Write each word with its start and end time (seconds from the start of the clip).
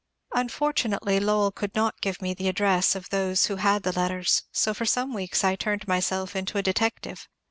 Unfortunately, 0.33 1.19
Lowell 1.19 1.51
could 1.51 1.75
not 1.75 2.01
give 2.01 2.23
me 2.23 2.33
the 2.33 2.47
address 2.47 2.95
of 2.95 3.09
those 3.11 3.45
who 3.45 3.57
had 3.57 3.83
the 3.83 3.91
letters, 3.91 4.41
so 4.51 4.73
for 4.73 4.83
some 4.87 5.13
weeks 5.13 5.43
I 5.43 5.55
turned 5.55 5.87
myself 5.87 6.35
into 6.35 6.57
a 6.57 6.63
detective. 6.63 7.27